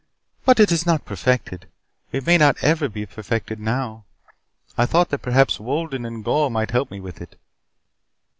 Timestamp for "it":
0.59-0.71, 2.11-2.25, 7.21-7.39